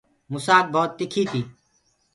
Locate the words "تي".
1.31-1.41